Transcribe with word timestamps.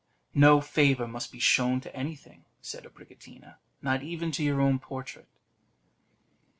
"No 0.33 0.61
favour 0.61 1.07
must 1.07 1.31
be 1.31 1.37
shown 1.37 1.79
to 1.81 1.95
anything," 1.95 2.45
said 2.59 2.85
Abricotina, 2.85 3.57
"not 3.83 4.01
even 4.01 4.31
to 4.31 4.43
your 4.43 4.59
own 4.59 4.79
portrait." 4.79 5.27